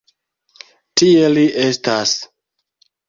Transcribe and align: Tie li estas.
Tie 1.01 1.27
li 1.35 1.43
estas. 1.67 2.15